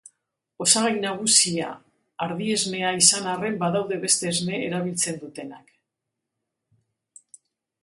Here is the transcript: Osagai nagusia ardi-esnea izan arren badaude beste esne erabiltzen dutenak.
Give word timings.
Osagai 0.63 0.93
nagusia 1.01 1.67
ardi-esnea 2.27 2.95
izan 3.01 3.29
arren 3.35 3.61
badaude 3.65 4.01
beste 4.07 4.31
esne 4.33 4.63
erabiltzen 4.71 5.23
dutenak. 5.27 5.71